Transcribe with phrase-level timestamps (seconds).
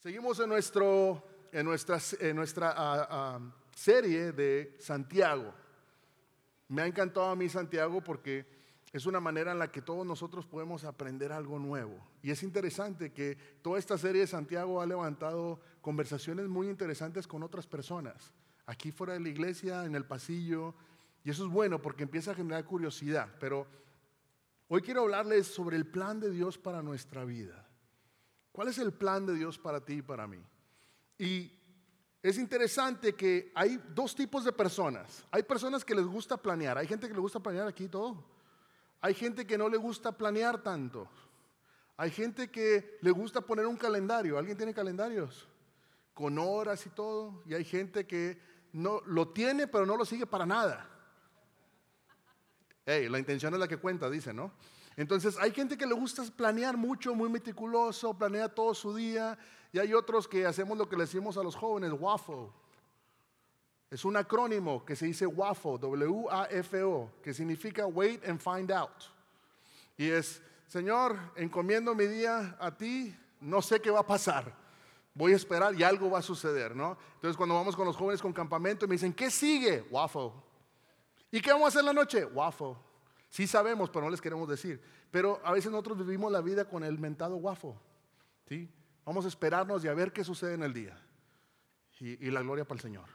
[0.00, 1.22] Seguimos en, nuestro,
[1.52, 3.40] en nuestra, en nuestra ah, ah,
[3.74, 5.52] serie de Santiago.
[6.68, 8.46] Me ha encantado a mí Santiago porque
[8.94, 12.00] es una manera en la que todos nosotros podemos aprender algo nuevo.
[12.22, 17.42] Y es interesante que toda esta serie de Santiago ha levantado conversaciones muy interesantes con
[17.42, 18.32] otras personas,
[18.64, 20.74] aquí fuera de la iglesia, en el pasillo.
[21.24, 23.28] Y eso es bueno porque empieza a generar curiosidad.
[23.38, 23.66] Pero
[24.68, 27.66] hoy quiero hablarles sobre el plan de Dios para nuestra vida.
[28.52, 30.42] ¿Cuál es el plan de Dios para ti y para mí?
[31.18, 31.52] Y
[32.22, 35.24] es interesante que hay dos tipos de personas.
[35.30, 36.76] Hay personas que les gusta planear.
[36.76, 38.24] Hay gente que le gusta planear aquí todo.
[39.00, 41.08] Hay gente que no le gusta planear tanto.
[41.96, 44.38] Hay gente que le gusta poner un calendario.
[44.38, 45.48] ¿Alguien tiene calendarios?
[46.12, 47.42] Con horas y todo.
[47.46, 48.38] Y hay gente que
[48.72, 50.88] no lo tiene, pero no lo sigue para nada.
[52.84, 54.52] Hey, la intención es la que cuenta, dice, ¿no?
[55.00, 59.38] Entonces hay gente que le gusta planear mucho, muy meticuloso, planea todo su día,
[59.72, 62.52] y hay otros que hacemos lo que le decimos a los jóvenes, WAFO.
[63.90, 69.04] Es un acrónimo que se dice WAFO, W-A-F-O, que significa Wait and Find Out.
[69.96, 74.54] Y es, Señor, encomiendo mi día a ti, no sé qué va a pasar.
[75.14, 76.98] Voy a esperar y algo va a suceder, ¿no?
[77.14, 79.82] Entonces cuando vamos con los jóvenes con campamento me dicen, ¿qué sigue?
[79.90, 80.44] WAFO.
[81.30, 82.22] ¿Y qué vamos a hacer la noche?
[82.26, 82.89] WAFO.
[83.30, 84.82] Sí sabemos, pero no les queremos decir.
[85.10, 87.80] Pero a veces nosotros vivimos la vida con el mentado guafo.
[88.48, 88.68] ¿sí?
[89.04, 91.00] Vamos a esperarnos y a ver qué sucede en el día.
[92.00, 93.08] Y, la gloria para el Señor.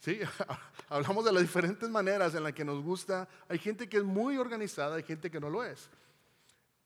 [0.00, 0.20] ¿Sí?
[0.88, 3.26] Hablamos de las diferentes maneras en las que nos gusta.
[3.48, 5.88] Hay gente que es muy organizada, hay gente que no lo es.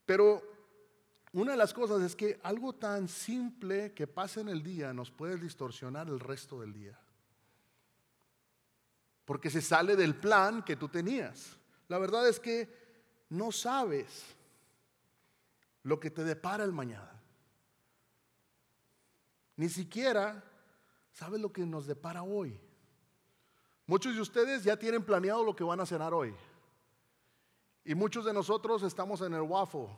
[0.06, 0.42] Pero
[1.32, 5.10] una de las cosas es que algo tan simple que pasa en el día nos
[5.10, 7.00] puede distorsionar el resto del día.
[9.24, 11.57] Porque se sale del plan que tú tenías.
[11.88, 12.68] La verdad es que
[13.30, 14.36] no sabes
[15.82, 17.10] lo que te depara el mañana.
[19.56, 20.44] Ni siquiera
[21.12, 22.60] sabes lo que nos depara hoy.
[23.86, 26.34] Muchos de ustedes ya tienen planeado lo que van a cenar hoy.
[27.84, 29.88] Y muchos de nosotros estamos en el waffle.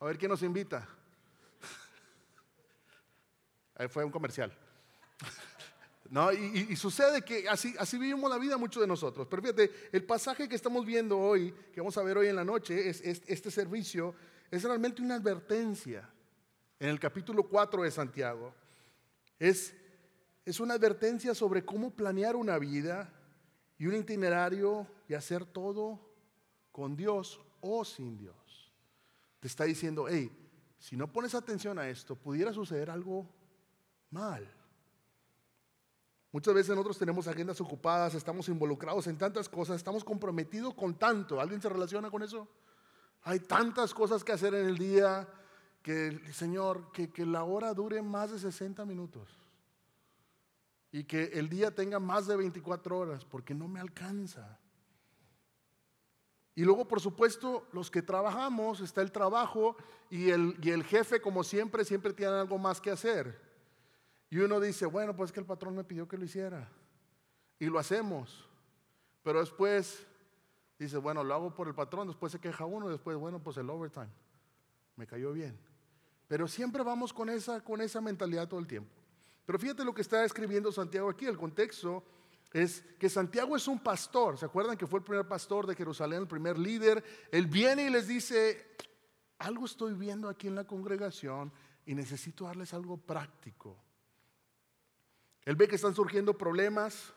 [0.00, 0.88] A ver quién nos invita.
[3.76, 4.56] Ahí fue un comercial.
[6.10, 6.32] ¿No?
[6.32, 9.26] Y, sucede que así, así vivimos la vida muchos de nosotros.
[9.28, 12.44] Pero fíjate, el pasaje que estamos viendo hoy, que vamos a ver hoy en la
[12.44, 14.14] noche, es, este servicio,
[14.50, 16.08] es realmente una advertencia
[16.78, 18.54] en el capítulo 4 de Santiago.
[19.38, 19.74] Es,
[20.44, 23.12] es una advertencia sobre cómo planear una vida
[23.78, 26.00] y un itinerario y hacer todo
[26.72, 28.72] con Dios o sin Dios.
[29.40, 30.30] Te está diciendo, hey,
[30.78, 33.28] si no pones atención a esto, pudiera suceder algo
[34.10, 34.48] mal.
[36.36, 41.40] Muchas veces nosotros tenemos agendas ocupadas, estamos involucrados en tantas cosas, estamos comprometidos con tanto.
[41.40, 42.46] ¿Alguien se relaciona con eso?
[43.22, 45.26] Hay tantas cosas que hacer en el día
[45.82, 49.30] que, Señor, que, que la hora dure más de 60 minutos
[50.92, 54.58] y que el día tenga más de 24 horas, porque no me alcanza.
[56.54, 59.74] Y luego, por supuesto, los que trabajamos, está el trabajo
[60.10, 63.45] y el, y el jefe, como siempre, siempre tiene algo más que hacer.
[64.30, 66.68] Y uno dice, bueno, pues que el patrón me pidió que lo hiciera.
[67.58, 68.48] Y lo hacemos.
[69.22, 70.06] Pero después
[70.78, 73.70] dice, bueno, lo hago por el patrón, después se queja uno, después, bueno, pues el
[73.70, 74.10] overtime.
[74.96, 75.58] Me cayó bien.
[76.28, 78.90] Pero siempre vamos con esa, con esa mentalidad todo el tiempo.
[79.44, 82.04] Pero fíjate lo que está escribiendo Santiago aquí, el contexto
[82.52, 84.38] es que Santiago es un pastor.
[84.38, 87.02] ¿Se acuerdan que fue el primer pastor de Jerusalén, el primer líder?
[87.30, 88.76] Él viene y les dice,
[89.38, 91.52] algo estoy viendo aquí en la congregación
[91.84, 93.76] y necesito darles algo práctico.
[95.46, 97.14] Él ve que están surgiendo problemas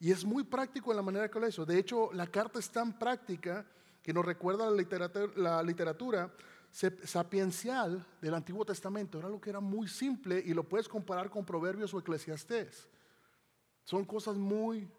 [0.00, 1.64] y es muy práctico en la manera que lo hizo.
[1.64, 3.64] De hecho, la carta es tan práctica
[4.02, 6.34] que nos recuerda la literatura, la literatura
[6.70, 9.18] sapiencial del Antiguo Testamento.
[9.18, 12.88] Era algo que era muy simple y lo puedes comparar con Proverbios o Eclesiastés.
[13.84, 14.90] Son cosas muy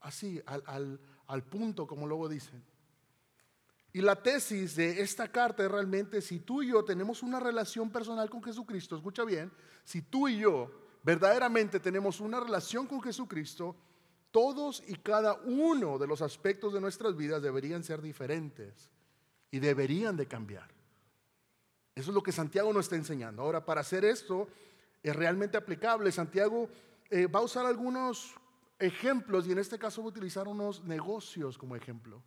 [0.00, 2.64] así, al, al punto, como luego dicen.
[3.92, 7.90] Y la tesis de esta carta es realmente si tú y yo tenemos una relación
[7.90, 9.52] personal con Jesucristo, escucha bien,
[9.84, 13.76] si tú y yo verdaderamente tenemos una relación con Jesucristo,
[14.30, 18.90] todos y cada uno de los aspectos de nuestras vidas deberían ser diferentes
[19.50, 20.68] y deberían de cambiar.
[21.94, 23.42] Eso es lo que Santiago nos está enseñando.
[23.42, 24.48] Ahora, para hacer esto
[25.02, 26.12] es realmente aplicable.
[26.12, 26.68] Santiago
[27.10, 28.34] eh, va a usar algunos
[28.78, 32.22] ejemplos y en este caso va a utilizar unos negocios como ejemplo.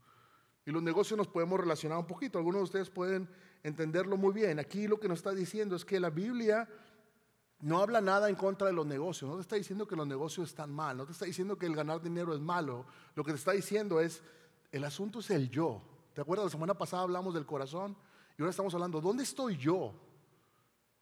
[0.65, 2.37] Y los negocios nos podemos relacionar un poquito.
[2.37, 3.27] Algunos de ustedes pueden
[3.63, 4.59] entenderlo muy bien.
[4.59, 6.67] Aquí lo que nos está diciendo es que la Biblia
[7.63, 10.49] no habla nada en contra de los negocios, no te está diciendo que los negocios
[10.49, 13.37] están mal, no te está diciendo que el ganar dinero es malo, lo que te
[13.37, 14.21] está diciendo es,
[14.71, 15.81] el asunto es el yo.
[16.13, 16.47] ¿Te acuerdas?
[16.47, 17.95] La semana pasada hablamos del corazón
[18.37, 19.93] y ahora estamos hablando, ¿dónde estoy yo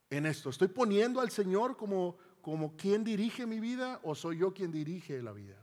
[0.08, 0.50] en esto?
[0.50, 5.20] ¿Estoy poniendo al Señor como, como quien dirige mi vida o soy yo quien dirige
[5.20, 5.60] la vida?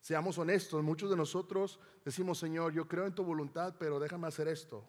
[0.00, 4.48] Seamos honestos, muchos de nosotros decimos, Señor, yo creo en tu voluntad, pero déjame hacer
[4.48, 4.84] esto.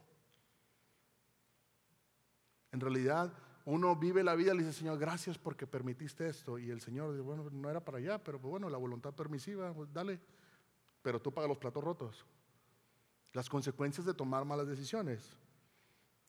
[2.74, 3.32] En realidad,
[3.66, 6.58] uno vive la vida y le dice, Señor, gracias porque permitiste esto.
[6.58, 9.94] Y el Señor dice, bueno, no era para allá, pero bueno, la voluntad permisiva, pues
[9.94, 10.20] dale.
[11.04, 12.26] Pero tú pagas los platos rotos.
[13.32, 15.38] Las consecuencias de tomar malas decisiones.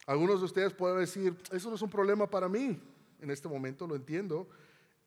[0.07, 2.79] Algunos de ustedes pueden decir, eso no es un problema para mí.
[3.21, 4.47] En este momento lo entiendo.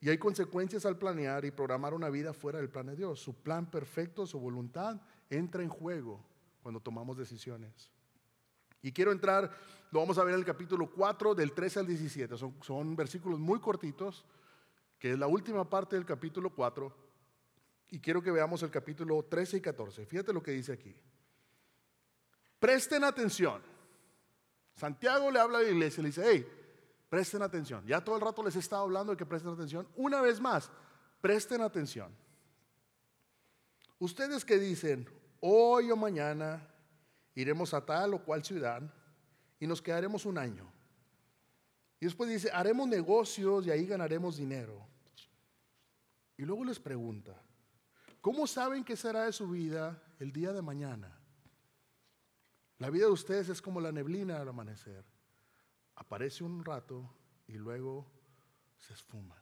[0.00, 3.20] Y hay consecuencias al planear y programar una vida fuera del plan de Dios.
[3.20, 5.00] Su plan perfecto, su voluntad,
[5.30, 6.20] entra en juego
[6.62, 7.92] cuando tomamos decisiones.
[8.82, 9.50] Y quiero entrar,
[9.90, 12.36] lo vamos a ver en el capítulo 4, del 13 al 17.
[12.36, 14.24] Son, versículos muy cortitos,
[14.98, 16.92] que es la última parte del capítulo 4.
[17.90, 20.06] Y quiero que veamos el capítulo 13 y 14.
[20.06, 20.94] Fíjate lo que dice aquí.
[22.58, 23.62] Presten atención.
[24.74, 26.46] Santiago le habla a la iglesia y le dice, hey,
[27.08, 27.84] presten atención.
[27.86, 29.88] Ya todo el rato les he estado hablando de que presten atención.
[29.96, 30.70] Una vez más,
[31.20, 32.14] presten atención.
[33.98, 35.08] Ustedes que dicen,
[35.40, 36.62] hoy o mañana
[37.40, 38.82] iremos a tal o cual ciudad
[39.60, 40.68] y nos quedaremos un año.
[42.00, 44.84] Y después dice, haremos negocios y ahí ganaremos dinero.
[46.36, 47.40] Y luego les pregunta,
[48.20, 51.16] ¿cómo saben qué será de su vida el día de mañana?
[52.78, 55.04] La vida de ustedes es como la neblina al amanecer.
[55.94, 57.08] Aparece un rato
[57.46, 58.04] y luego
[58.78, 59.36] se esfuma.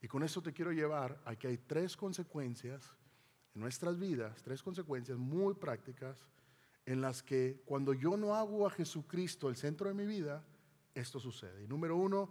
[0.00, 2.94] Y con eso te quiero llevar a que hay tres consecuencias
[3.58, 6.18] nuestras vidas, tres consecuencias muy prácticas
[6.86, 10.42] en las que cuando yo no hago a Jesucristo el centro de mi vida,
[10.94, 11.64] esto sucede.
[11.64, 12.30] Y número uno,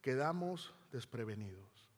[0.00, 1.90] quedamos desprevenidos.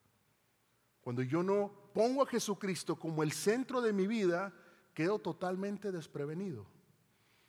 [1.00, 4.52] Cuando yo no pongo a Jesucristo como el centro de mi vida,
[4.94, 6.66] quedo totalmente desprevenido.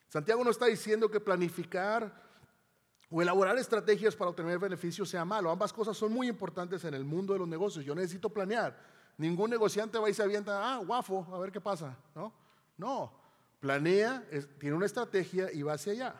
[0.08, 2.28] Santiago no está diciendo que planificar
[3.10, 5.50] o elaborar estrategias para obtener beneficios sea malo.
[5.50, 7.84] Ambas cosas son muy importantes en el mundo de los negocios.
[7.84, 8.78] Yo necesito planear.
[9.18, 11.96] Ningún negociante va y se avienta, ah, guafo, a ver qué pasa.
[12.14, 12.32] No,
[12.76, 13.12] no.
[13.60, 14.24] Planea,
[14.58, 16.14] tiene una estrategia y va hacia allá.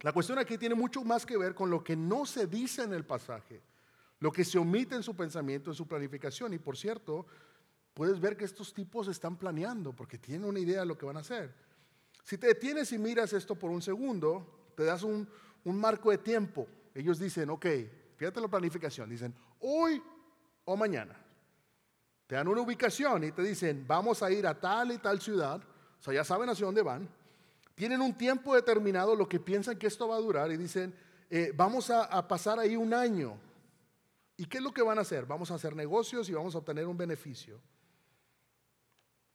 [0.00, 2.92] La cuestión aquí tiene mucho más que ver con lo que no se dice en
[2.92, 3.62] el pasaje,
[4.20, 6.52] lo que se omite en su pensamiento, en su planificación.
[6.52, 7.26] Y por cierto,
[7.94, 11.16] puedes ver que estos tipos están planeando porque tienen una idea de lo que van
[11.16, 11.54] a hacer.
[12.22, 15.26] Si te detienes y miras esto por un segundo, te das un,
[15.64, 16.66] marco de tiempo.
[16.94, 17.66] Ellos dicen, ok,
[18.16, 20.02] fíjate la planificación, dicen hoy
[20.66, 21.23] o mañana.
[22.26, 25.60] Te dan una ubicación y te dicen, vamos a ir a tal y tal ciudad,
[25.60, 27.08] o sea, ya saben hacia dónde van.
[27.74, 30.94] Tienen un tiempo determinado lo que piensan que esto va a durar y dicen,
[31.28, 33.38] eh, vamos a, a pasar ahí un año.
[34.36, 35.26] ¿Y qué es lo que van a hacer?
[35.26, 37.60] Vamos a hacer negocios y vamos a obtener un beneficio.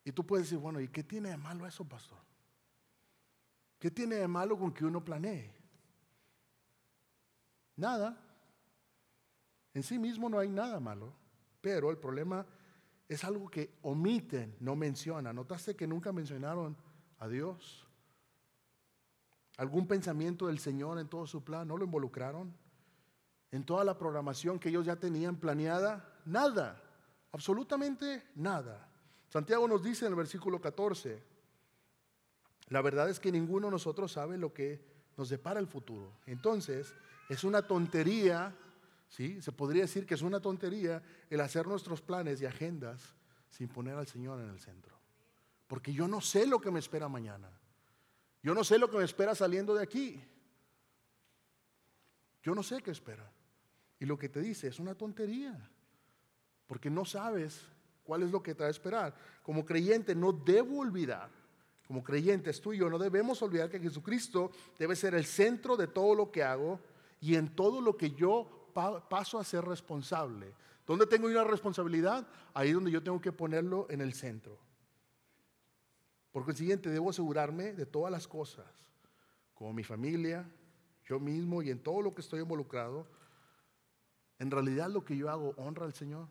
[0.04, 2.18] Y tú puedes decir, bueno, ¿y qué tiene de malo eso, pastor?
[3.78, 5.54] ¿Qué tiene de malo con que uno planee?
[7.76, 8.18] Nada.
[9.74, 11.14] En sí mismo no hay nada malo,
[11.62, 12.46] pero el problema
[13.10, 15.36] es algo que omiten, no mencionan.
[15.36, 16.78] ¿Notaste que nunca mencionaron
[17.18, 17.88] a Dios?
[19.58, 21.68] ¿Algún pensamiento del Señor en todo su plan?
[21.68, 22.56] ¿No lo involucraron?
[23.52, 26.22] ¿En toda la programación que ellos ya tenían planeada?
[26.24, 26.82] Nada,
[27.32, 28.88] absolutamente nada.
[29.28, 31.22] Santiago nos dice en el versículo 14,
[32.70, 36.14] la verdad es que ninguno de nosotros sabe lo que nos depara el futuro.
[36.28, 36.94] Entonces,
[37.28, 38.56] es una tontería,
[39.09, 39.42] ¿sí?
[39.42, 43.16] Se podría decir que es una tontería el hacer nuestros planes y agendas
[43.49, 44.97] sin poner al Señor en el centro.
[45.68, 47.49] Porque yo no sé lo que me espera mañana.
[48.42, 50.23] Yo no sé lo que me espera saliendo de aquí.
[52.42, 53.30] Yo no sé qué espera.
[53.99, 55.69] Y lo que te dice es una tontería.
[56.66, 57.68] Porque no sabes
[58.04, 59.13] cuál es lo que te va a esperar.
[59.44, 61.30] Como creyente no debo olvidar
[61.89, 65.87] como creyentes tú y yo no debemos olvidar que Jesucristo debe ser el centro de
[65.87, 66.80] todo lo que hago
[67.19, 70.54] y en todo lo que yo paso a ser responsable.
[70.85, 72.28] ¿Dónde tengo una responsabilidad?
[72.54, 74.57] Ahí donde yo tengo que ponerlo en el centro.
[76.31, 78.66] Por consiguiente, debo asegurarme de todas las cosas,
[79.54, 80.49] como mi familia,
[81.06, 83.07] yo mismo y en todo lo que estoy involucrado.
[84.38, 86.28] En realidad lo que yo hago honra al Señor.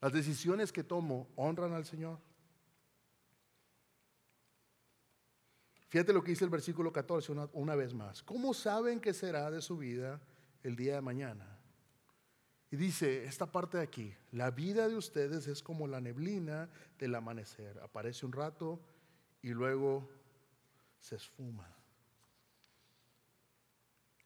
[0.00, 2.18] Las decisiones que tomo honran al Señor.
[5.88, 8.22] Fíjate lo que dice el versículo 14 una, vez más.
[8.22, 10.20] ¿Cómo saben que será de su vida
[10.62, 11.58] el día de mañana?
[12.70, 17.14] Y dice esta parte de aquí, la vida de ustedes es como la neblina del
[17.14, 17.78] amanecer.
[17.80, 18.80] Aparece un rato
[19.42, 20.08] y luego
[20.98, 21.68] se esfuma.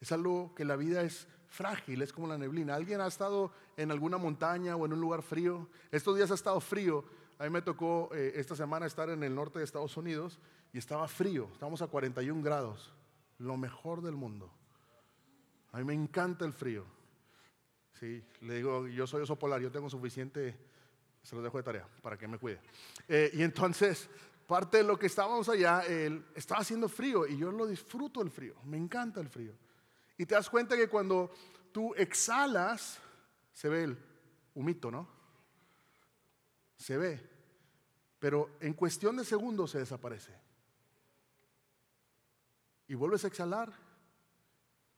[0.01, 2.77] Es algo que la vida es frágil, es como la neblina.
[2.77, 5.69] ¿Alguien ha estado en alguna montaña o en un lugar frío?
[5.91, 7.05] Estos días ha estado frío.
[7.39, 10.39] A mí me tocó eh, esta semana estar en el norte de Estados Unidos
[10.73, 12.93] y estaba frío, estábamos a 41 grados.
[13.39, 14.51] lo mejor del mundo.
[15.77, 16.87] A mí me encanta el frío.
[18.01, 20.57] Sí, le digo, yo soy oso polar, yo tengo suficiente,
[21.23, 22.63] se los dejo de tarea para que me cuide.
[23.07, 24.09] Eh, y entonces,
[24.47, 25.83] parte de lo que estábamos allá,
[26.35, 29.53] estaba haciendo frío y yo lo disfruto el frío, me encanta el frío.
[30.17, 31.31] Y te das cuenta que cuando
[31.73, 32.99] tú exhalas,
[33.53, 33.99] se ve el
[34.55, 35.07] humito, ¿no?
[36.79, 37.21] Se ve,
[38.19, 40.33] pero en cuestión de segundos se desaparece.
[42.89, 43.86] Y vuelves a exhalar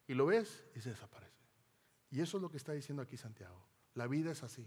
[0.08, 1.28] y lo ves y se desaparece.
[2.10, 3.62] Y eso es lo que está diciendo aquí Santiago.
[3.94, 4.66] La vida es así.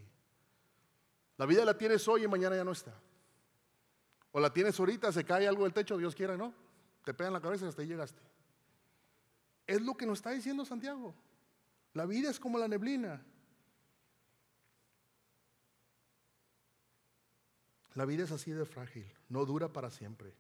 [1.37, 2.93] La vida la tienes hoy y mañana ya no está.
[4.31, 6.53] O la tienes ahorita, se cae algo del techo, Dios quiera, ¿no?
[7.03, 8.21] Te pega en la cabeza y hasta ahí llegaste.
[9.65, 11.15] Es lo que nos está diciendo Santiago.
[11.93, 13.25] La vida es como la neblina.
[17.95, 20.33] La vida es así de frágil, no dura para siempre.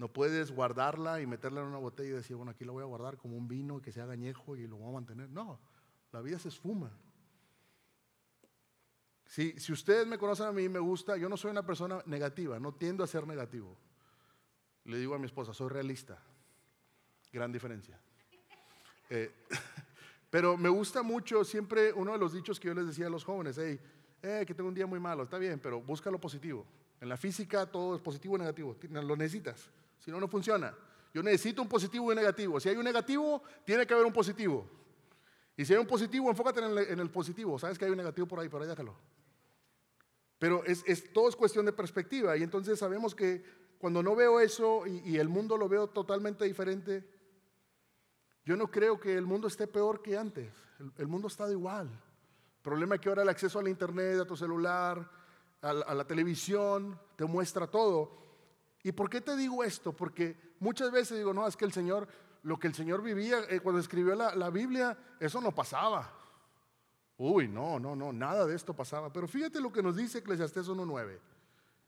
[0.00, 2.86] No puedes guardarla y meterla en una botella y decir, bueno, aquí la voy a
[2.86, 5.28] guardar como un vino que sea añejo y lo voy a mantener.
[5.28, 5.60] No,
[6.10, 6.90] la vida se esfuma.
[9.26, 12.58] Si, si ustedes me conocen a mí, me gusta, yo no soy una persona negativa,
[12.58, 13.76] no tiendo a ser negativo.
[14.84, 16.18] Le digo a mi esposa, soy realista.
[17.30, 18.00] Gran diferencia.
[19.10, 19.30] Eh,
[20.30, 23.22] pero me gusta mucho siempre uno de los dichos que yo les decía a los
[23.22, 23.78] jóvenes, hey,
[24.22, 26.64] eh, que tengo un día muy malo, está bien, pero busca lo positivo.
[27.02, 30.74] En la física todo es positivo y negativo, lo necesitas, si no, no funciona.
[31.14, 32.60] Yo necesito un positivo y un negativo.
[32.60, 34.68] Si hay un negativo, tiene que haber un positivo.
[35.56, 37.58] Y si hay un positivo, enfócate en el, positivo.
[37.58, 38.94] Sabes que hay un negativo por ahí, pero ahí déjalo.
[40.38, 42.36] Pero es, todo es cuestión de perspectiva.
[42.36, 43.44] Y entonces sabemos que
[43.78, 47.06] cuando no veo eso y, el mundo lo veo totalmente diferente,
[48.44, 50.52] yo no creo que el mundo esté peor que antes.
[50.78, 51.88] El, el mundo está igual.
[51.88, 55.10] El problema es que ahora el acceso al internet, a tu celular,
[55.62, 58.16] a la, televisión, te muestra todo.
[58.82, 59.92] ¿Y por qué te digo esto?
[59.92, 62.08] Porque muchas veces digo, no, es que el Señor,
[62.42, 66.10] lo que el Señor vivía eh, cuando escribió la, Biblia, eso no pasaba.
[67.18, 69.12] Uy, no, no, no, nada de esto pasaba.
[69.12, 71.18] Pero fíjate lo que nos dice Eclesiastés 1.9.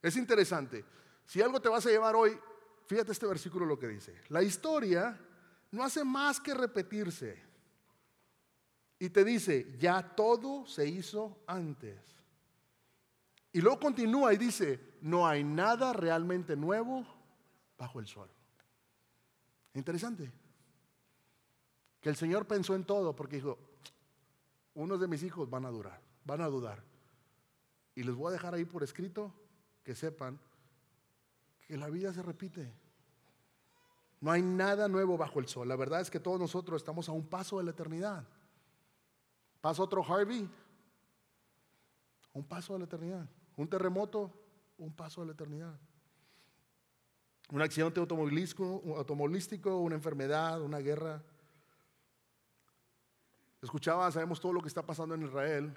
[0.02, 0.84] Es interesante.
[1.24, 2.38] Si algo te vas a llevar hoy,
[2.86, 4.20] fíjate este versículo lo que dice.
[4.28, 5.18] La historia
[5.70, 7.42] no hace más que repetirse.
[8.98, 11.98] Y te dice, ya todo se hizo antes.
[13.52, 17.04] Y luego continúa y dice, no hay nada realmente nuevo
[17.76, 18.30] bajo el sol.
[19.74, 20.32] Interesante.
[22.00, 23.58] Que el Señor pensó en todo porque dijo,
[24.74, 26.82] unos de mis hijos van a durar, van a dudar.
[27.94, 29.34] Y les voy a dejar ahí por escrito
[29.82, 30.38] que sepan
[31.66, 32.72] que la vida se repite.
[34.20, 35.66] No hay nada nuevo bajo el sol.
[35.66, 38.24] La verdad es que todos nosotros estamos a un paso de la eternidad.
[39.60, 40.48] Pasa otro Harvey,
[42.32, 43.28] un paso a la eternidad.
[43.56, 44.41] Un terremoto,
[44.82, 45.78] un paso a la eternidad.
[47.50, 51.22] Un accidente automovilístico, una enfermedad, una guerra.
[53.60, 55.72] Escuchaba, sabemos todo lo que está pasando en Israel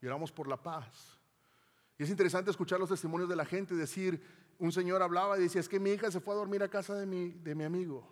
[0.00, 1.18] y oramos por la paz.
[1.98, 4.24] Y es interesante escuchar los testimonios de la gente decir,
[4.58, 6.94] un señor hablaba y decía, es que mi hija se fue a dormir a casa
[6.94, 8.10] de mi, de mi amigo.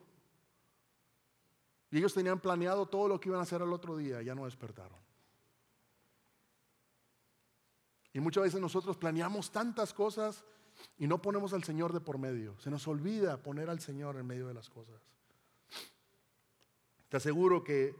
[1.90, 4.44] Y ellos tenían planeado todo lo que iban a hacer al otro día, ya no
[4.44, 5.07] despertaron.
[8.18, 10.44] Y muchas veces nosotros planeamos tantas cosas
[10.98, 12.58] y no ponemos al Señor de por medio.
[12.58, 15.00] Se nos olvida poner al Señor en medio de las cosas.
[17.08, 17.94] Te aseguro que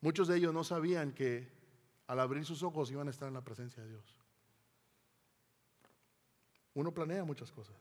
[0.00, 1.46] muchos de ellos no sabían que
[2.06, 4.16] al abrir sus ojos iban a estar en la presencia de Dios.
[6.72, 7.76] Uno planea muchas cosas.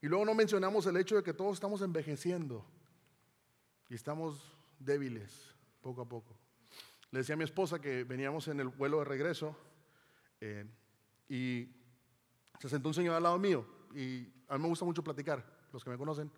[0.00, 2.64] Y luego no mencionamos el hecho de que todos estamos envejeciendo
[3.88, 6.45] y estamos débiles poco a poco.
[7.10, 9.56] Le decía a mi esposa que veníamos en el vuelo de regreso
[10.40, 10.64] eh,
[11.28, 11.68] y
[12.58, 15.82] se sentó un señor al lado mío y a mí me gusta mucho platicar, los
[15.82, 16.30] que me conocen.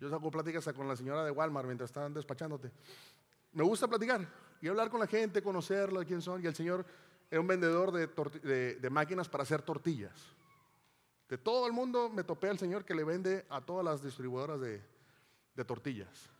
[0.00, 2.70] Yo saco pláticas con la señora de Walmart mientras estaban despachándote.
[3.52, 4.26] Me gusta platicar
[4.60, 6.42] y hablar con la gente, conocerlo, de quién son.
[6.42, 6.84] Y el señor
[7.30, 10.34] es un vendedor de máquinas para hacer tortillas.
[11.28, 14.60] De todo el mundo me topé al Señor que le vende a todas las distribuidoras
[14.60, 14.82] de,
[15.64, 16.30] tortillas.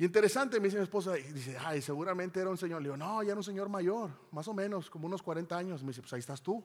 [0.00, 2.80] Y interesante, me dice mi esposa, y dice, ay, seguramente era un señor.
[2.80, 5.82] Le digo, no, ya era un señor mayor, más o menos, como unos 40 años.
[5.82, 6.64] Me dice, pues ahí estás tú.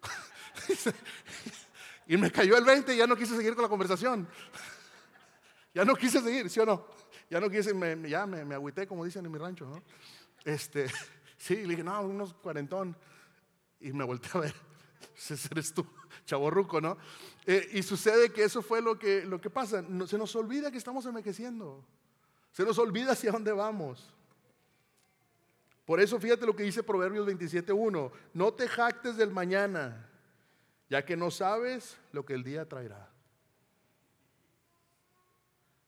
[2.06, 4.28] y me cayó el 20 y ya no quise seguir con la conversación.
[5.74, 6.86] ya no quise seguir, ¿sí o no?
[7.28, 7.74] Ya no quise,
[8.08, 9.82] ya me, me agüité, como dicen en mi rancho, ¿no?
[10.44, 10.86] Este,
[11.36, 12.96] sí, le dije, no, unos cuarentón.
[13.80, 14.54] Y me volteé a ver.
[15.16, 15.84] Ese eres tú,
[16.26, 16.96] chaborruco, ¿no?
[17.44, 19.84] Eh, y sucede que eso fue lo que, lo que pasa.
[20.06, 21.84] se nos olvida que estamos envejeciendo.
[22.52, 24.12] Se nos olvida hacia dónde vamos.
[25.84, 28.12] Por eso fíjate lo que dice Proverbios 27.1.
[28.34, 30.06] No te jactes del mañana,
[30.90, 33.08] ya que no sabes lo que el día traerá.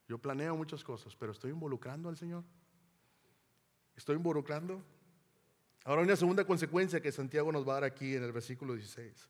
[0.09, 2.43] Yo planeo muchas cosas, pero estoy involucrando al Señor.
[3.95, 4.83] Estoy involucrando.
[5.85, 8.75] Ahora hay una segunda consecuencia que Santiago nos va a dar aquí en el versículo
[8.75, 9.29] 16.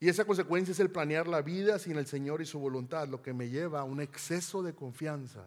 [0.00, 3.20] Y esa consecuencia es el planear la vida sin el Señor y su voluntad, lo
[3.20, 5.44] que me lleva a un exceso de confianza.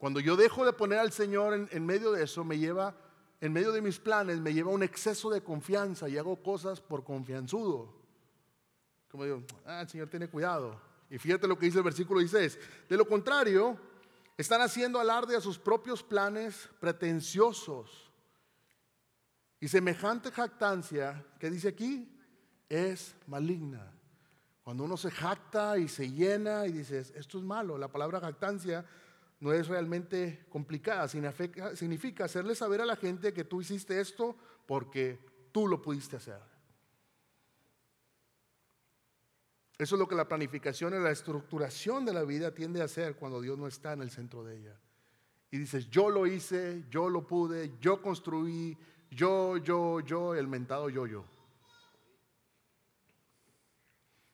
[0.00, 2.96] Cuando yo dejo de poner al Señor en, medio de eso, me lleva,
[3.40, 7.04] en medio de mis planes, me lleva un exceso de confianza y hago cosas por
[7.04, 7.94] confianzudo.
[9.10, 10.80] Como digo, ah, el Señor tiene cuidado.
[11.10, 12.58] Y fíjate lo que dice el versículo 16.
[12.88, 13.78] De lo contrario,
[14.36, 18.10] están haciendo alarde a sus propios planes pretenciosos.
[19.60, 22.16] Y semejante jactancia, que dice aquí?
[22.70, 23.92] es maligna.
[24.62, 28.86] Cuando uno se jacta y se llena y dices, esto es malo, la palabra jactancia
[29.40, 35.18] no es realmente complicada, significa hacerle saber a la gente que tú hiciste esto porque
[35.50, 36.40] tú lo pudiste hacer.
[39.78, 43.16] Eso es lo que la planificación y la estructuración de la vida tiende a hacer
[43.16, 44.78] cuando Dios no está en el centro de ella.
[45.50, 48.76] Y dices, yo lo hice, yo lo pude, yo construí,
[49.10, 51.24] yo, yo, yo, el mentado yo, yo.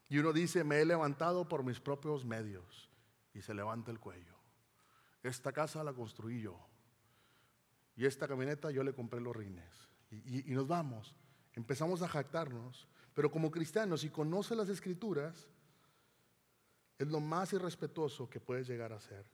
[0.09, 2.91] Y uno dice, me he levantado por mis propios medios.
[3.33, 4.36] Y se levanta el cuello.
[5.26, 6.59] Esta casa la construí yo.
[7.97, 9.88] Y esta camioneta yo le compré los rines.
[10.11, 11.14] Y, nos vamos.
[11.54, 12.87] Empezamos a jactarnos.
[13.14, 15.49] Pero como cristianos, si conoce las escrituras,
[16.99, 19.25] es lo más irrespetuoso que puedes llegar a ser.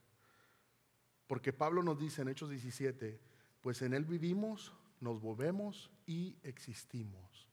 [1.27, 3.21] Porque Pablo nos dice en Hechos 17,
[3.61, 7.49] pues en Él vivimos, nos movemos y existimos.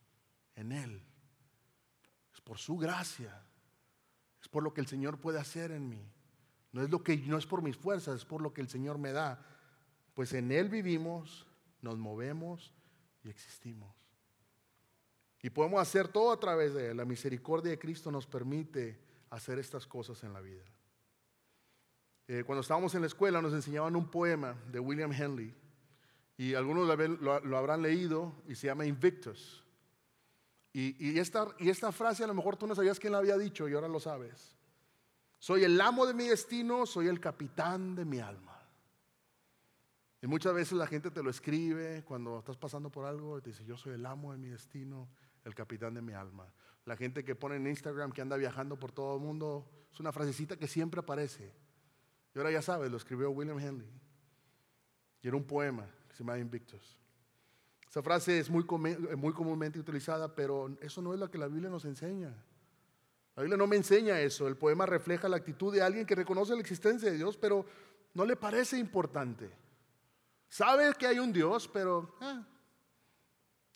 [0.54, 1.02] En Él
[2.50, 3.46] por su gracia.
[4.42, 6.04] Es por lo que el Señor puede hacer en mí.
[6.72, 8.98] No es lo que no es por mis fuerzas, es por lo que el Señor
[8.98, 9.44] me da.
[10.14, 11.46] Pues en él vivimos,
[11.82, 12.72] nos movemos
[13.22, 13.94] y existimos.
[15.42, 16.96] Y podemos hacer todo a través de él.
[16.96, 19.00] La misericordia de Cristo nos permite
[19.30, 20.64] hacer estas cosas en la vida.
[22.28, 25.52] Eh, cuando estábamos en la escuela nos enseñaban un poema de William Henley
[26.36, 26.86] y algunos
[27.20, 29.64] lo habrán leído y se llama Invictus.
[30.72, 33.68] Y, esta, y esta frase a lo mejor tú no sabías quién la había dicho
[33.68, 34.56] y ahora lo sabes.
[35.40, 38.60] Soy el amo de mi destino, soy el capitán de mi alma.
[40.20, 43.48] Y muchas veces la gente te lo escribe cuando estás pasando por algo y te
[43.48, 45.08] dice, yo soy el amo de mi destino,
[45.44, 46.52] el capitán de mi alma.
[46.84, 50.12] La gente que pone en Instagram que anda viajando por todo el mundo, es una
[50.12, 51.54] frasecita que siempre aparece.
[52.34, 53.90] Y ahora ya sabes, lo escribió William Henley.
[55.22, 56.98] Y era un poema que se llama Invictus.
[57.88, 58.62] Esa frase es muy,
[59.16, 62.36] muy comúnmente utilizada, pero eso no es lo que la Biblia nos enseña.
[63.40, 64.46] La Biblia no me enseña eso.
[64.46, 67.64] El poema refleja la actitud de alguien que reconoce la existencia de Dios, pero
[68.12, 69.50] no le parece importante.
[70.46, 72.46] Sabe que hay un Dios, pero ah,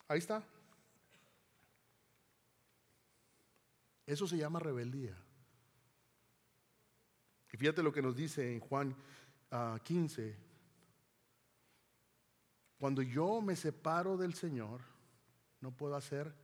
[0.06, 0.46] ahí está.
[4.04, 5.16] Eso se llama rebeldía.
[7.50, 8.94] Y fíjate lo que nos dice en Juan
[9.82, 10.44] 15, ah,
[12.76, 14.82] cuando yo me separo del Señor,
[15.62, 16.43] no puedo hacer.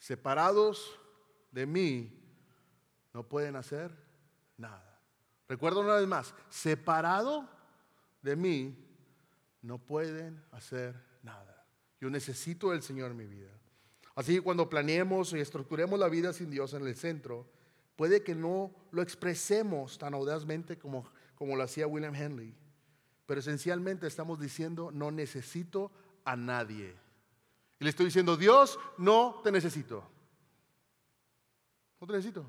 [0.00, 0.98] Separados
[1.52, 2.10] de mí,
[3.12, 3.94] no pueden hacer
[4.56, 4.98] nada.
[5.46, 7.48] Recuerdo una vez más, separado
[8.22, 8.74] de mí,
[9.62, 11.66] no pueden hacer nada.
[12.00, 13.50] Yo necesito del Señor en mi vida.
[14.14, 17.46] Así que cuando planeemos y estructuremos la vida sin Dios en el centro,
[17.96, 22.54] puede que no lo expresemos tan audazmente como, como lo hacía William Henley.
[23.26, 25.92] Pero esencialmente estamos diciendo, no necesito
[26.24, 26.96] a nadie.
[27.80, 30.04] Y le estoy diciendo, Dios, no te necesito.
[31.98, 32.48] No te necesito.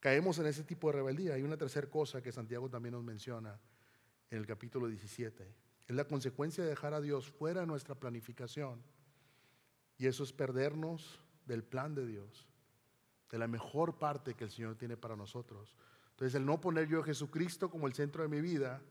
[0.00, 1.34] Caemos en ese tipo de rebeldía.
[1.34, 3.60] Hay una tercera cosa que Santiago también nos menciona
[4.28, 5.54] en el capítulo 17.
[5.86, 8.82] Es la consecuencia de dejar a Dios fuera de nuestra planificación.
[9.98, 12.48] Y eso es perdernos del plan de Dios,
[13.30, 15.76] de la mejor parte que el Señor tiene para nosotros.
[16.10, 18.82] Entonces el no poner yo a Jesucristo como el centro de mi vida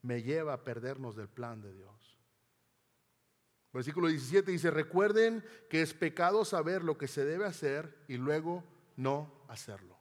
[0.00, 2.13] me lleva a perdernos del plan de Dios.
[3.74, 8.62] Versículo 17 dice, recuerden que es pecado saber lo que se debe hacer y luego
[8.96, 9.98] no hacerlo.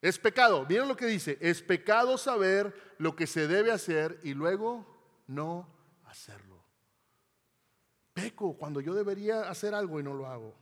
[0.00, 4.32] Es pecado, miren lo que dice, es pecado saber lo que se debe hacer y
[4.32, 4.86] luego
[5.26, 5.68] no
[6.06, 6.64] hacerlo.
[8.14, 10.56] Peco cuando yo debería hacer algo y no lo hago.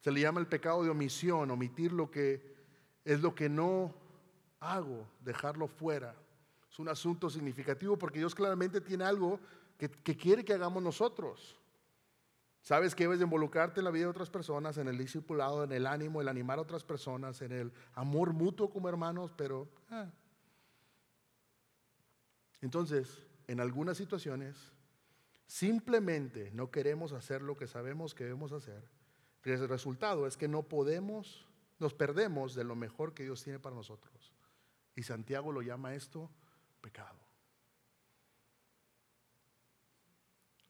[0.00, 2.54] Se le llama el pecado de omisión, omitir lo que
[3.06, 3.94] es lo que no
[4.60, 6.14] hago, dejarlo fuera.
[6.74, 9.38] Es un asunto significativo porque Dios claramente tiene algo
[9.78, 11.56] que, quiere que hagamos nosotros.
[12.62, 15.70] Sabes que debes de involucrarte en la vida de otras personas, en el discipulado, en
[15.70, 19.68] el ánimo, el animar a otras personas, en el amor mutuo como hermanos, pero...
[19.88, 20.10] Ah.
[22.60, 24.56] Entonces, en algunas situaciones,
[25.46, 28.82] simplemente no queremos hacer lo que sabemos que debemos hacer
[29.44, 31.46] El resultado es que no podemos,
[31.78, 34.32] nos perdemos de lo mejor que Dios tiene para nosotros.
[34.96, 36.32] Y Santiago lo llama esto
[36.84, 37.18] pecado.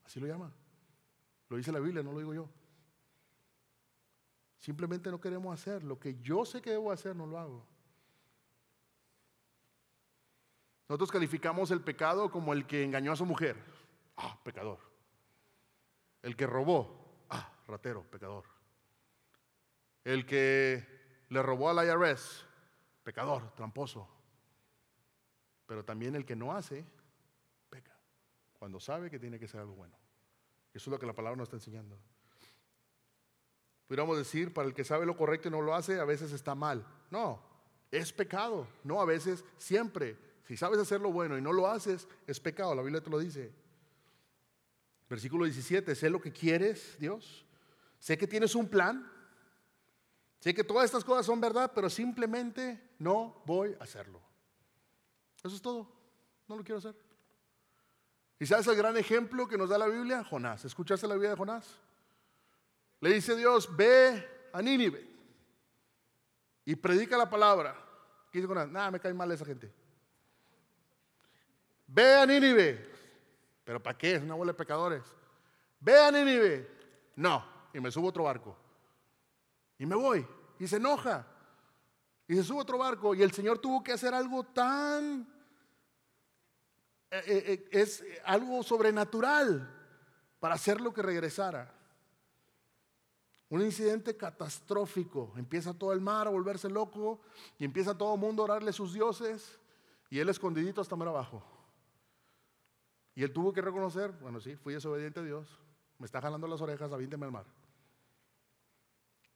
[0.05, 0.53] Así lo llama.
[1.48, 2.48] Lo dice la Biblia, no lo digo yo.
[4.61, 5.83] Simplemente no queremos hacer.
[5.83, 7.66] Lo que yo sé que debo hacer, no lo hago.
[10.88, 13.57] Nosotros calificamos el pecado como el que engañó a su mujer.
[14.16, 14.79] Ah, pecador.
[16.22, 17.27] El que robó.
[17.29, 18.44] Ah, ratero, pecador.
[20.05, 22.46] El que le robó al IRS.
[23.03, 24.13] Pecador, tramposo.
[25.66, 26.85] Pero también el que no hace,
[27.70, 27.96] peca.
[28.59, 29.96] Cuando sabe que tiene que ser algo bueno.
[30.72, 31.98] Eso es lo que la palabra nos está enseñando.
[33.87, 36.55] Pudiéramos decir, para el que sabe lo correcto y no lo hace, a veces está
[36.55, 36.87] mal.
[37.11, 37.40] No,
[37.90, 38.66] es pecado.
[38.83, 40.18] No, a veces, siempre.
[40.46, 42.74] Si sabes hacer lo bueno y no lo haces, es pecado.
[42.74, 43.53] La Biblia te lo dice.
[45.09, 47.46] Versículo 17, sé lo que quieres, Dios.
[47.98, 49.11] Sé que tienes un plan.
[50.40, 54.20] Sé que todas estas cosas son verdad, pero simplemente no voy a hacerlo.
[55.44, 55.87] Eso es todo.
[56.48, 56.96] No lo quiero hacer.
[58.38, 60.24] ¿Y sabes el gran ejemplo que nos da la Biblia?
[60.24, 60.64] Jonás.
[60.64, 61.78] ¿Escuchaste la vida de Jonás?
[63.00, 65.07] Le dice Dios, ve a Nínive
[66.64, 67.76] y predica la palabra.
[68.33, 68.68] ¿Qué dice Jonás?
[68.68, 69.72] Nada, me cae mal esa gente.
[71.87, 72.92] Ve a Nínive.
[73.64, 74.14] ¿Pero para qué?
[74.14, 75.02] Es una bola de pecadores.
[75.80, 76.70] Ve a Nínive.
[77.16, 77.44] No.
[77.72, 78.57] Y me subo a otro barco.
[79.78, 80.26] Y me voy.
[80.59, 81.26] Y se enoja.
[82.26, 83.14] Y se sube a otro barco.
[83.14, 85.34] Y el Señor tuvo que hacer algo tan...
[87.14, 89.70] Eh, eh, eh, es algo sobrenatural
[90.40, 91.72] para hacerlo que regresara.
[93.50, 95.33] Un incidente catastrófico.
[95.37, 97.20] Empieza todo el mar a volverse loco
[97.57, 99.61] y empieza todo el mundo a orarle a sus dioses
[100.11, 101.40] y él escondidito hasta mar abajo.
[103.14, 105.46] Y él tuvo que reconocer, bueno, sí, fui desobediente a Dios,
[106.00, 107.46] me está jalando las orejas, avínteme al mar.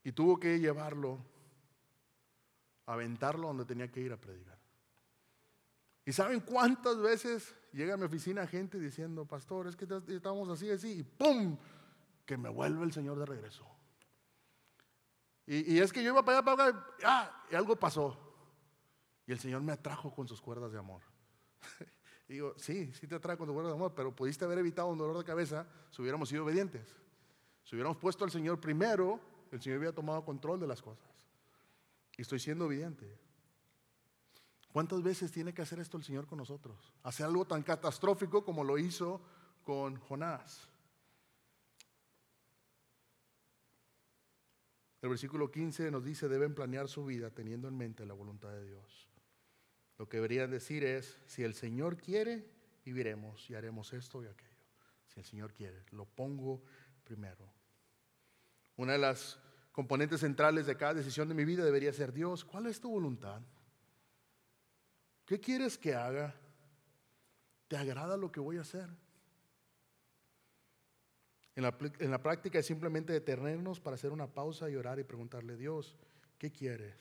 [0.03, 1.19] Y tuvo que llevarlo,
[2.87, 4.58] aventarlo donde tenía que ir a predicar.
[6.09, 10.71] ¿Y saben cuántas veces llega a mi oficina gente diciendo, pastor, es que estamos así,
[10.71, 11.59] así, y ¡pum!
[12.25, 13.67] Que me vuelve el Señor de regreso.
[15.45, 17.45] Y, es que yo iba para allá, para allá, ¡ah!
[17.51, 18.17] y algo pasó.
[19.27, 21.03] Y el Señor me atrajo con sus cuerdas de amor.
[22.27, 24.97] digo, sí, sí te atrae con tus cuerdas de amor, pero pudiste haber evitado un
[24.97, 26.97] dolor de cabeza si hubiéramos sido obedientes.
[27.65, 31.05] Si hubiéramos puesto al Señor primero, el Señor hubiera tomado control de las cosas.
[32.17, 33.28] Y estoy siendo obediente.
[34.73, 36.93] ¿Cuántas veces tiene que hacer esto el Señor con nosotros?
[37.03, 39.21] Hacer algo tan catastrófico como lo hizo
[39.65, 40.69] con Jonás.
[45.01, 48.65] El versículo 15 nos dice, deben planear su vida teniendo en mente la voluntad de
[48.65, 49.09] Dios.
[49.97, 52.45] Lo que deberían decir es, si el Señor quiere,
[52.85, 54.49] viviremos y haremos esto y aquello.
[55.07, 56.63] Si el Señor quiere, lo pongo
[57.05, 57.45] primero.
[58.77, 59.39] Una de las
[59.73, 63.41] componentes centrales de cada decisión de mi vida debería ser, Dios, ¿cuál es tu voluntad?
[65.29, 66.35] ¿Qué quieres que haga?
[67.69, 68.89] ¿Te agrada lo que voy a hacer?
[71.55, 71.63] En
[72.11, 75.99] la, práctica es simplemente detenernos para hacer una pausa y orar y preguntarle, Dios,
[76.39, 76.97] ¿qué quieres?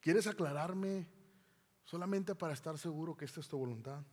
[0.00, 1.08] ¿Quieres aclararme
[1.82, 4.04] solamente para estar seguro que esta es tu voluntad?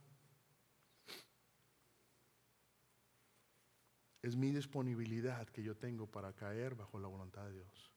[4.22, 7.95] Es mi disponibilidad que yo tengo para caer bajo la voluntad de Dios.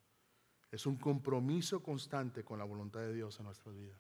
[0.71, 3.99] Es un compromiso constante con la voluntad de Dios en nuestras vidas.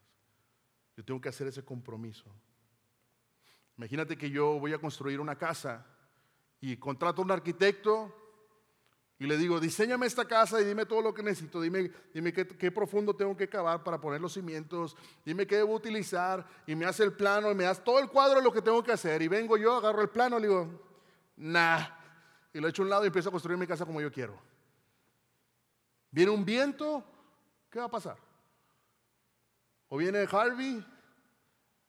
[0.95, 2.25] Yo tengo que hacer ese compromiso.
[3.77, 5.85] Imagínate que yo voy a construir una casa
[6.59, 8.13] y contrato a un arquitecto
[9.21, 12.71] y le digo, diseñame esta casa y dime todo lo que necesito, dime, dime qué,
[12.71, 17.03] profundo tengo que cavar para poner los cimientos, dime qué debo utilizar y me hace
[17.03, 19.21] el plano y me das todo el cuadro de lo que tengo que hacer.
[19.21, 20.69] Y vengo yo, agarro el plano y le digo,
[21.35, 21.81] nah,
[22.53, 24.39] y lo echo a un lado y empiezo a construir mi casa como yo quiero.
[26.11, 27.03] Viene un viento,
[27.69, 28.17] ¿qué va a pasar?
[29.89, 30.85] O viene Harvey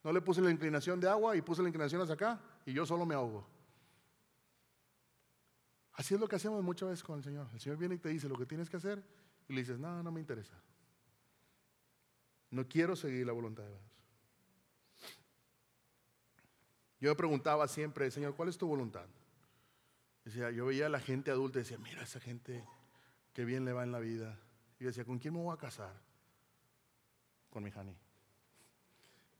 [0.02, 2.86] no le puse la inclinación de agua y puse la inclinación hacia acá y yo
[2.86, 3.46] solo me ahogo.
[5.92, 7.46] Así es lo que hacemos muchas veces con el Señor.
[7.52, 9.02] El Señor viene y te dice lo que tienes que hacer
[9.48, 10.54] y le dices, no, no me interesa.
[12.50, 13.82] No quiero seguir la voluntad de Dios.
[17.00, 19.06] Yo me preguntaba siempre, Señor, ¿cuál es tu voluntad?
[20.24, 22.64] Decía, yo veía a la gente adulta y decía, mira esa gente,
[23.40, 24.38] qué bien le va en la vida.
[24.78, 25.98] Y decía, ¿con quién me voy a casar?
[27.48, 27.96] Con mi Jani.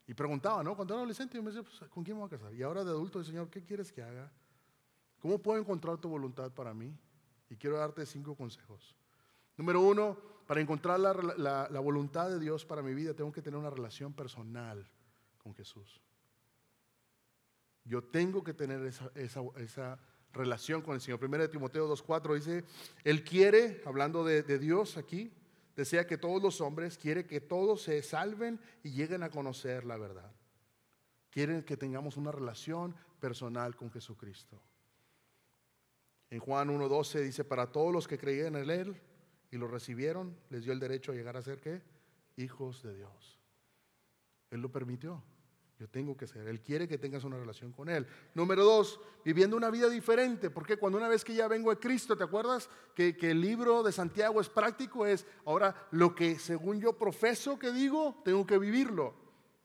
[0.06, 0.74] Y preguntaba, ¿no?
[0.74, 2.54] Cuando era adolescente, yo me decía, pues, ¿con quién me voy a casar?
[2.54, 4.32] Y ahora de adulto, Señor, ¿qué quieres que haga?
[5.18, 6.96] ¿Cómo puedo encontrar tu voluntad para mí?
[7.50, 8.96] Y quiero darte cinco consejos.
[9.58, 13.68] Número uno, para encontrar la, voluntad de Dios para mi vida, tengo que tener una
[13.68, 14.88] relación personal
[15.36, 16.00] con Jesús.
[17.84, 18.80] Yo tengo que tener
[19.14, 19.98] esa,
[20.32, 21.18] relación con el Señor.
[21.18, 22.64] Primero de Timoteo 2.4 dice,
[23.04, 25.32] Él quiere, hablando de, de Dios aquí,
[25.76, 29.96] desea que todos los hombres, quiere que todos se salven y lleguen a conocer la
[29.96, 30.32] verdad.
[31.30, 34.60] Quieren que tengamos una relación personal con Jesucristo.
[36.30, 38.96] En Juan 1.12 dice, para todos los que creían en Él
[39.50, 41.82] y lo recibieron, les dio el derecho a llegar a ser qué?
[42.36, 43.38] Hijos de Dios.
[44.50, 45.22] Él lo permitió.
[45.80, 46.46] Yo tengo que ser.
[46.46, 48.06] Él quiere que tengas una relación con Él.
[48.34, 50.50] Número dos, viviendo una vida diferente.
[50.50, 53.90] Porque cuando una vez que ya vengo a Cristo, ¿te acuerdas que, el libro de
[53.90, 55.06] Santiago es práctico?
[55.06, 59.14] Es ahora lo que según yo profeso que digo, tengo que vivirlo.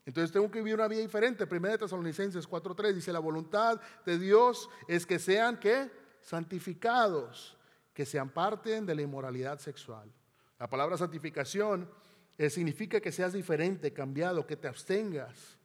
[0.06, 1.47] Entonces tengo que vivir una vida diferente.
[1.47, 5.91] Primera de Tesalonicenses 4.3 dice, la voluntad de Dios es que sean, ¿qué?
[6.21, 7.58] santificados,
[7.93, 10.10] que se aparten de la inmoralidad sexual.
[10.58, 11.89] La palabra santificación
[12.38, 15.58] eh, significa que seas diferente, cambiado, que te abstengas,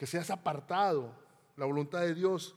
[0.00, 1.14] que seas apartado.
[1.58, 2.56] La voluntad de Dios,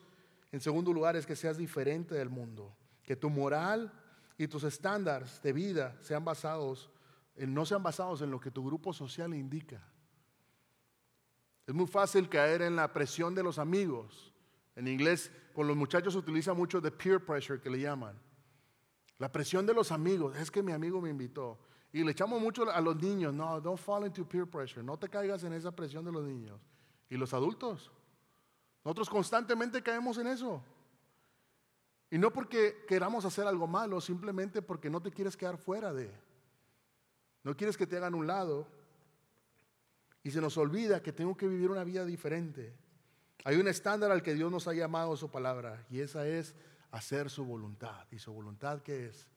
[0.54, 3.92] en segundo lugar, es que seas diferente del mundo, que tu moral
[4.38, 6.90] y tus estándares de vida sean basados,
[7.36, 9.86] en, no sean basados en lo que tu grupo social indica.
[11.68, 14.34] Es muy fácil caer en la presión de los amigos
[14.78, 18.18] en inglés, con los muchachos se utiliza mucho de peer pressure, que le llaman.
[19.18, 20.38] La presión de los amigos.
[20.38, 21.60] Es que mi amigo me invitó.
[21.92, 23.34] Y le echamos mucho a los niños.
[23.34, 24.82] No, don't fall into peer pressure.
[24.82, 26.58] No te caigas en esa presión de los niños.
[27.14, 27.92] Y los adultos.
[28.84, 30.64] Nosotros constantemente caemos en eso.
[32.10, 36.12] Y no porque queramos hacer algo malo, simplemente porque no te quieres quedar fuera de.
[37.44, 38.68] No quieres que te hagan un lado.
[40.24, 42.76] Y se nos olvida que tengo que vivir una vida diferente.
[43.44, 46.56] Hay un estándar al que Dios nos ha llamado su palabra y esa es
[46.90, 48.08] hacer su voluntad.
[48.10, 49.28] ¿Y su voluntad qué es?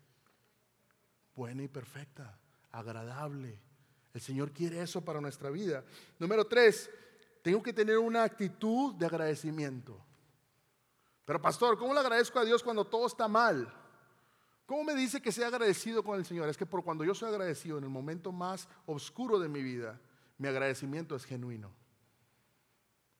[1.34, 2.38] Buena y perfecta,
[2.72, 3.60] agradable.
[4.14, 5.84] El Señor quiere eso para nuestra vida.
[6.18, 6.88] Número tres,
[7.46, 9.96] tengo que tener una actitud de agradecimiento.
[11.24, 13.72] Pero pastor, ¿cómo le agradezco a Dios cuando todo está mal?
[14.66, 16.48] ¿Cómo me dice que sea agradecido con el Señor?
[16.48, 20.00] Es que por cuando yo soy agradecido en el momento más oscuro de mi vida,
[20.38, 21.70] mi agradecimiento es genuino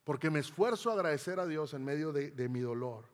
[0.03, 3.05] porque me esfuerzo a agradecer a Dios en medio de, mi dolor.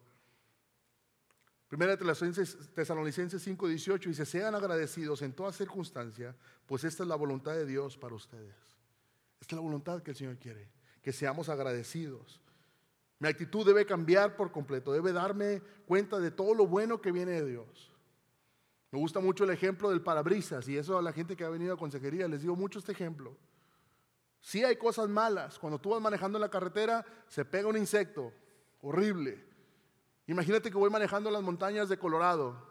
[1.69, 7.67] Primera Tesalonicenses 5:18 dice, sean agradecidos en toda circunstancia, pues esta es la voluntad de
[7.67, 8.57] Dios para ustedes.
[9.43, 10.71] Esta es la voluntad que el Señor quiere,
[11.03, 12.41] que seamos agradecidos.
[13.19, 17.33] Mi actitud debe cambiar por completo, debe darme cuenta de todo lo bueno que viene
[17.33, 17.93] de Dios.
[18.91, 21.75] Me gusta mucho el ejemplo del parabrisas y eso a la gente que ha venido
[21.75, 23.37] a consejería les digo mucho este ejemplo.
[24.41, 25.59] Sí hay cosas malas.
[25.59, 28.33] Cuando tú vas manejando en la carretera, se pega un insecto
[28.81, 29.45] horrible.
[30.27, 32.71] Imagínate que voy manejando en las montañas de Colorado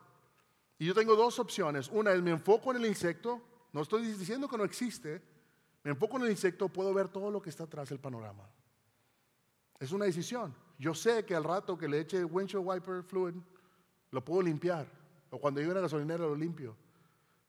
[0.78, 1.90] y yo tengo dos opciones.
[1.92, 3.42] Una es me enfoco en el insecto,
[3.72, 5.22] no estoy diciendo que no existe,
[5.84, 8.48] me enfoco en el insecto, puedo ver todo lo que está atrás del panorama.
[9.80, 10.54] Es una decisión.
[10.78, 13.36] Yo sé que al rato que le eche windshield wiper fluid,
[14.12, 14.88] lo puedo limpiar.
[15.32, 16.76] O cuando llegue a la gasolinera lo limpio.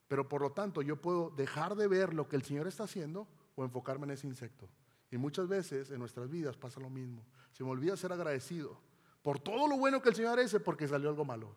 [0.09, 3.27] Pero por lo tanto, yo puedo dejar de ver lo que el Señor está haciendo
[3.55, 4.68] o enfocarme en ese insecto.
[5.11, 7.25] Y muchas veces en nuestras vidas pasa lo mismo.
[7.53, 8.81] Se me olvida ser agradecido
[9.23, 11.55] por todo lo bueno que el Señor hace porque salió algo malo.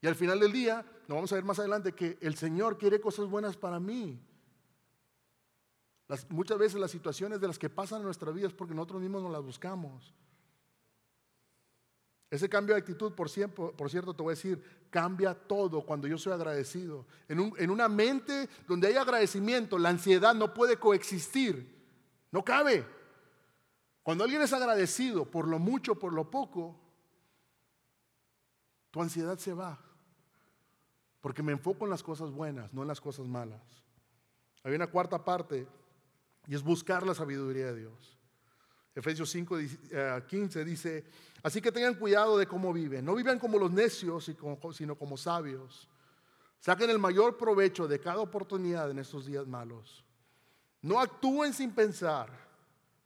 [0.00, 3.00] Y al final del día, nos vamos a ver más adelante que el Señor quiere
[3.00, 4.20] cosas buenas para mí.
[6.28, 9.22] Muchas veces las situaciones de las que pasan en nuestra vida es porque nosotros mismos
[9.22, 10.14] no las buscamos.
[12.30, 13.28] Ese cambio de actitud, por,
[13.76, 17.06] por cierto, te voy a decir, cambia todo cuando yo soy agradecido.
[17.28, 21.82] En, en una mente donde hay agradecimiento, la ansiedad no puede coexistir.
[22.30, 22.86] No cabe.
[24.02, 26.80] Cuando alguien es agradecido por lo mucho, por lo poco,
[28.90, 29.78] tu ansiedad se va.
[31.20, 33.62] Porque me enfoco en las cosas buenas, no en las cosas malas.
[34.64, 35.68] Hay una cuarta parte
[36.46, 38.18] y es buscar la sabiduría de Dios.
[38.94, 39.56] Efesios 5,
[40.26, 41.04] 15 eh, dice,
[41.42, 43.04] así que tengan cuidado de cómo viven.
[43.04, 44.30] No vivan como los necios,
[44.74, 45.88] sino como sabios.
[46.58, 50.04] Saquen el mayor provecho de cada oportunidad en estos días malos.
[50.82, 52.30] No actúen sin pensar.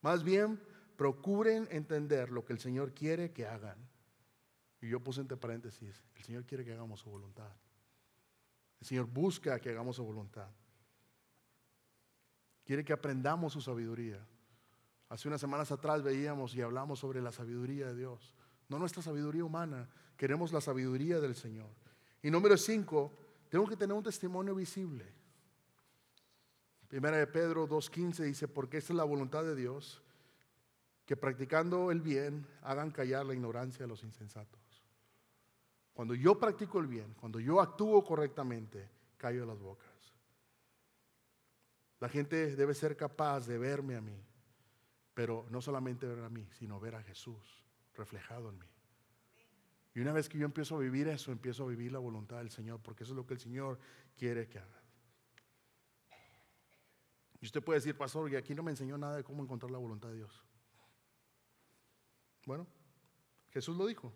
[0.03, 0.61] Más bien,
[0.97, 3.79] procuren entender lo que el Señor quiere que hagan.
[4.81, 7.51] Y yo puse entre paréntesis, el Señor quiere que hagamos su voluntad.
[8.81, 10.49] El Señor busca que hagamos su voluntad.
[12.67, 14.19] Quiere que aprendamos su sabiduría.
[15.09, 18.35] Hace unas semanas atrás veíamos y hablamos sobre la sabiduría de Dios.
[18.69, 21.71] No nuestra sabiduría humana, queremos la sabiduría del Señor.
[22.23, 23.13] Y número cinco,
[23.49, 25.07] tengo que tener un testimonio visible.
[26.89, 30.03] Primera de Pedro 2.15 dice, porque esta es la voluntad de Dios,
[31.05, 34.61] que practicando el bien hagan callar la ignorancia de los insensatos.
[35.95, 39.96] Cuando yo practico el bien, cuando yo actúo correctamente, callo las bocas.
[42.07, 44.17] La gente debe ser capaz de verme a mí
[45.17, 47.65] pero no solamente ver a mí, sino ver a Jesús
[47.95, 48.67] reflejado en mí.
[49.95, 52.51] Y una vez que yo empiezo a vivir eso, empiezo a vivir la voluntad del
[52.51, 53.79] Señor, porque eso es lo que el Señor
[54.15, 54.83] quiere que haga.
[57.41, 59.79] Y usted puede decir, pastor, y aquí no me enseñó nada de cómo encontrar la
[59.79, 60.45] voluntad de Dios.
[62.45, 62.67] Bueno,
[63.49, 64.13] Jesús lo dijo.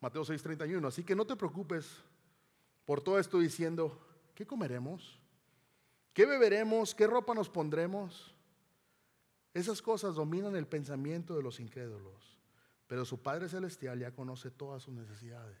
[0.00, 0.84] Mateo 6:31.
[0.88, 2.02] Así que no te preocupes
[2.84, 4.04] por todo esto diciendo,
[4.34, 5.20] ¿qué comeremos?
[6.14, 6.94] ¿Qué beberemos?
[6.94, 8.32] ¿Qué ropa nos pondremos?
[9.52, 12.38] Esas cosas dominan el pensamiento de los incrédulos.
[12.86, 15.58] Pero su Padre Celestial ya conoce todas sus necesidades.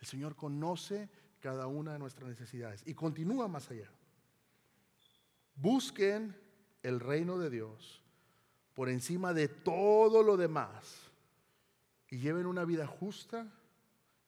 [0.00, 1.08] El Señor conoce
[1.40, 3.90] cada una de nuestras necesidades y continúa más allá.
[5.54, 6.36] Busquen
[6.82, 8.02] el reino de Dios
[8.74, 11.10] por encima de todo lo demás
[12.10, 13.50] y lleven una vida justa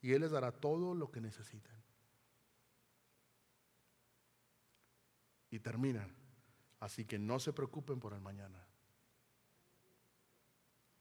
[0.01, 1.80] y Él les dará todo lo que necesitan.
[5.51, 6.15] Y terminan.
[6.79, 8.65] Así que no se preocupen por el mañana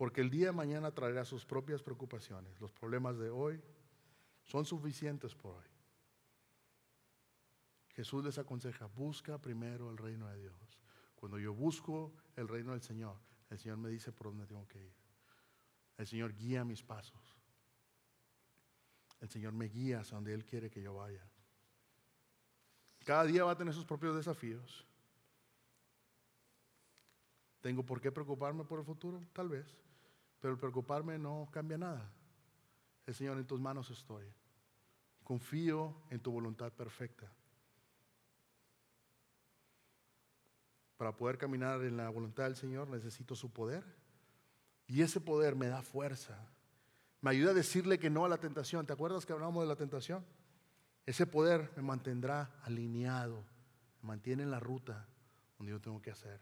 [0.00, 2.58] porque el día de mañana traerá sus propias preocupaciones.
[2.58, 3.60] Los problemas de hoy
[4.44, 5.66] son suficientes por hoy.
[7.88, 10.80] Jesús les aconseja, busca primero el reino de Dios.
[11.14, 13.18] Cuando yo busco el reino del Señor,
[13.50, 14.94] el Señor me dice por dónde tengo que ir.
[15.98, 17.36] El Señor guía mis pasos.
[19.20, 21.30] El Señor me guía hacia donde Él quiere que yo vaya.
[23.10, 24.86] Cada día va a tener sus propios desafíos.
[27.60, 29.20] ¿Tengo por qué preocuparme por el futuro?
[29.32, 29.66] Tal vez.
[30.38, 32.08] Pero el preocuparme no cambia nada.
[33.04, 34.24] El Señor, en tus manos estoy.
[35.24, 37.28] Confío en tu voluntad perfecta.
[40.96, 43.82] Para poder caminar en la voluntad del Señor necesito su poder.
[44.86, 46.38] Y ese poder me da fuerza.
[47.22, 48.86] Me ayuda a decirle que no a la tentación.
[48.86, 50.24] ¿Te acuerdas que hablamos de la tentación?
[51.10, 53.44] Ese poder me mantendrá alineado,
[54.02, 55.08] me mantiene en la ruta
[55.58, 56.40] donde yo tengo que hacer.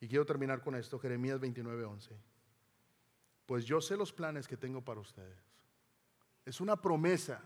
[0.00, 2.34] Y quiero terminar con esto, Jeremías 29, 11
[3.46, 5.38] pues yo sé los planes que tengo para ustedes.
[6.44, 7.40] Es una promesa.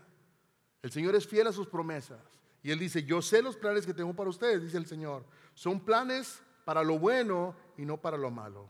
[0.81, 2.21] El Señor es fiel a sus promesas.
[2.63, 5.25] Y Él dice, yo sé los planes que tengo para ustedes, dice el Señor.
[5.53, 8.69] Son planes para lo bueno y no para lo malo.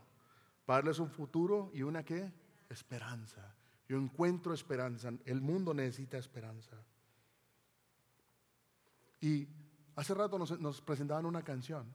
[0.64, 2.32] Para darles un futuro y una qué?
[2.68, 3.54] Esperanza.
[3.88, 5.12] Yo encuentro esperanza.
[5.24, 6.76] El mundo necesita esperanza.
[9.20, 9.46] Y
[9.96, 11.86] hace rato nos, presentaban una canción.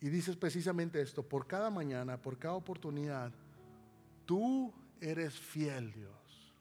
[0.00, 3.32] Y dice precisamente esto, por cada mañana, por cada oportunidad,
[4.26, 6.54] Tú eres fiel, Dios.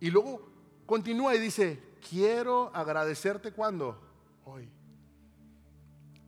[0.00, 0.48] Y luego
[0.84, 3.98] continúa y dice, quiero agradecerte cuando?
[4.44, 4.68] Hoy.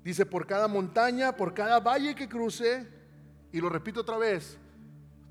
[0.02, 2.88] Dice, por cada montaña, por cada valle que cruce,
[3.52, 4.58] y lo repito otra vez,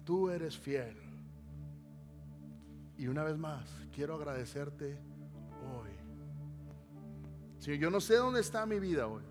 [0.04, 0.98] tú eres fiel.
[2.98, 5.00] Y una vez más, quiero agradecerte.
[7.64, 9.24] Si yo no sé dónde está mi vida hoy.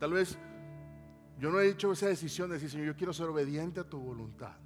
[0.00, 0.36] Tal vez
[1.38, 4.00] yo no he hecho esa decisión de decir, Señor, yo quiero ser obediente a tu
[4.00, 4.56] voluntad.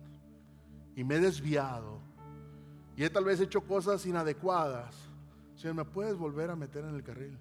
[0.97, 2.01] Y me he desviado.
[2.97, 4.97] Y he tal vez hecho cosas inadecuadas.
[5.55, 7.37] Señor, ¿me puedes volver a meter en el carril?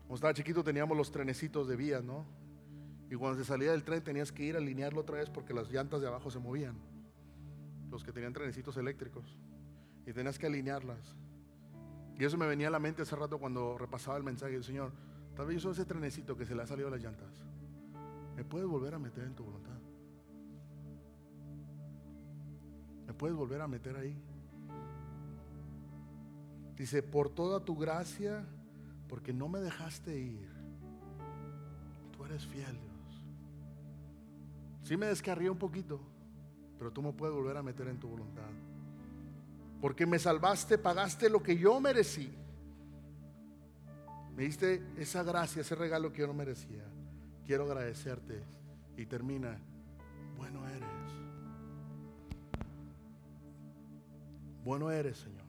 [0.00, 2.26] Cuando estaba chiquito teníamos los trenecitos de vías, ¿no?
[3.10, 5.70] Y cuando se salía del tren tenías que ir a alinearlo otra vez porque las
[5.72, 6.76] llantas de abajo se movían.
[7.90, 9.38] Los que tenían trenecitos eléctricos.
[10.06, 11.16] Y tenías que alinearlas.
[12.18, 14.92] Y eso me venía a la mente hace rato cuando repasaba el mensaje del Señor.
[15.34, 17.42] Tal vez yo soy ese trenecito que se le ha salido las llantas.
[18.36, 19.78] ¿Me puedes volver a meter en tu voluntad?
[23.06, 24.16] ¿Me puedes volver a meter ahí?
[26.76, 28.44] Dice, por toda tu gracia,
[29.08, 30.48] porque no me dejaste ir.
[32.16, 33.24] Tú eres fiel, Dios.
[34.82, 36.00] Sí me descarrié un poquito,
[36.78, 38.50] pero tú me puedes volver a meter en tu voluntad.
[39.82, 42.32] Porque me salvaste, pagaste lo que yo merecí.
[44.36, 46.84] Me diste esa gracia, ese regalo que yo no merecía.
[47.44, 48.44] Quiero agradecerte.
[48.96, 49.58] Y termina,
[50.36, 50.88] bueno eres.
[54.64, 55.42] Bueno eres, Señor.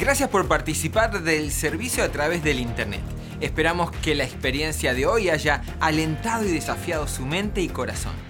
[0.00, 3.02] Gracias por participar del servicio a través del Internet.
[3.40, 8.29] Esperamos que la experiencia de hoy haya alentado y desafiado su mente y corazón.